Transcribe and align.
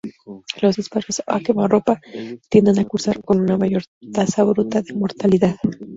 Los 0.63 0.77
disparos 0.77 1.21
a 1.27 1.39
quemarropa 1.41 2.01
tienden 2.49 2.79
a 2.79 2.85
cursar 2.85 3.21
con 3.23 3.39
una 3.39 3.55
mayor 3.59 3.83
tasa 4.11 4.43
bruta 4.43 4.81
de 4.81 4.95
mortalidad. 4.95 5.57